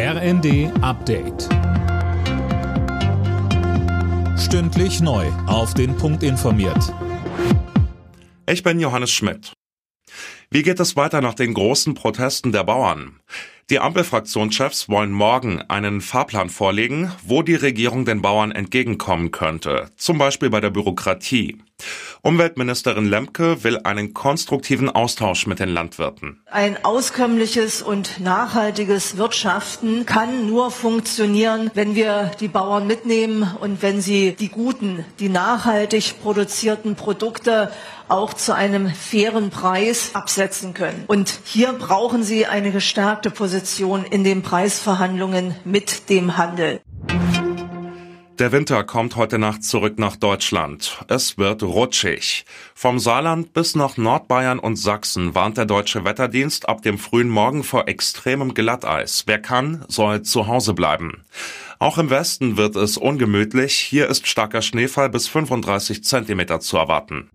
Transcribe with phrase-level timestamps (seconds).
[0.00, 1.48] RND Update.
[4.38, 5.26] Stündlich neu.
[5.48, 6.94] Auf den Punkt informiert.
[8.48, 9.54] Ich bin Johannes Schmidt.
[10.50, 13.18] Wie geht es weiter nach den großen Protesten der Bauern?
[13.70, 20.16] Die Ampelfraktionschefs wollen morgen einen Fahrplan vorlegen, wo die Regierung den Bauern entgegenkommen könnte, zum
[20.16, 21.58] Beispiel bei der Bürokratie.
[22.22, 26.40] Umweltministerin Lemke will einen konstruktiven Austausch mit den Landwirten.
[26.50, 34.00] Ein auskömmliches und nachhaltiges Wirtschaften kann nur funktionieren, wenn wir die Bauern mitnehmen und wenn
[34.00, 37.70] sie die guten, die nachhaltig produzierten Produkte
[38.08, 41.04] auch zu einem fairen Preis absetzen können.
[41.06, 46.80] Und hier brauchen sie eine gestärkte Position in den Preisverhandlungen mit dem Handel.
[48.38, 51.04] Der Winter kommt heute Nacht zurück nach Deutschland.
[51.08, 52.44] Es wird rutschig.
[52.72, 57.64] Vom Saarland bis nach Nordbayern und Sachsen warnt der deutsche Wetterdienst ab dem frühen Morgen
[57.64, 59.24] vor extremem Glatteis.
[59.26, 61.24] Wer kann, soll zu Hause bleiben.
[61.80, 63.74] Auch im Westen wird es ungemütlich.
[63.74, 67.30] Hier ist starker Schneefall bis 35 Zentimeter zu erwarten.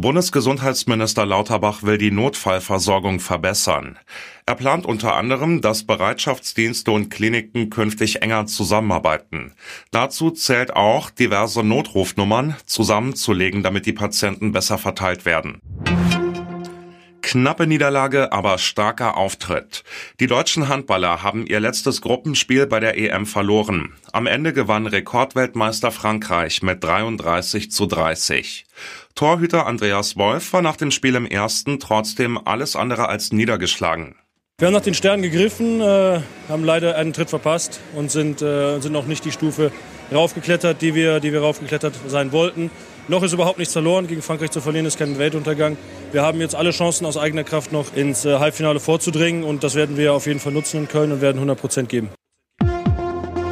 [0.00, 3.98] Bundesgesundheitsminister Lauterbach will die Notfallversorgung verbessern.
[4.46, 9.52] Er plant unter anderem, dass Bereitschaftsdienste und Kliniken künftig enger zusammenarbeiten.
[9.90, 15.60] Dazu zählt auch, diverse Notrufnummern zusammenzulegen, damit die Patienten besser verteilt werden.
[17.30, 19.84] Knappe Niederlage, aber starker Auftritt.
[20.18, 23.92] Die deutschen Handballer haben ihr letztes Gruppenspiel bei der EM verloren.
[24.10, 28.66] Am Ende gewann Rekordweltmeister Frankreich mit 33 zu 30.
[29.14, 34.16] Torhüter Andreas Wolf war nach dem Spiel im ersten trotzdem alles andere als niedergeschlagen.
[34.60, 38.78] Wir haben nach den Sternen gegriffen, äh, haben leider einen Tritt verpasst und sind, äh,
[38.80, 39.72] sind noch nicht die Stufe
[40.12, 42.70] raufgeklettert, die wir, die wir raufgeklettert sein wollten.
[43.08, 44.06] Noch ist überhaupt nichts verloren.
[44.06, 45.78] Gegen Frankreich zu verlieren ist kein Weltuntergang.
[46.12, 49.76] Wir haben jetzt alle Chancen aus eigener Kraft noch ins äh, Halbfinale vorzudringen und das
[49.76, 52.10] werden wir auf jeden Fall nutzen in Köln und werden 100 Prozent geben.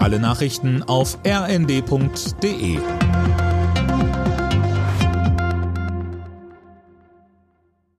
[0.00, 2.78] Alle Nachrichten auf rnd.de